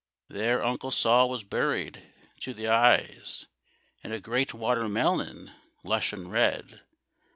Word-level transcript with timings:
There 0.29 0.63
Uncle 0.63 0.89
Sol 0.89 1.29
was 1.29 1.43
buried—to 1.43 2.55
the 2.55 2.67
eyes, 2.67 3.45
In 4.03 4.11
a 4.11 4.19
great 4.19 4.51
water 4.51 4.89
melon, 4.89 5.51
lush 5.83 6.11
and 6.11 6.31
red. 6.31 6.81